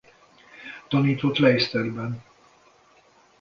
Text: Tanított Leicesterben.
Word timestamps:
Tanított 0.87 1.37
Leicesterben. 1.37 2.23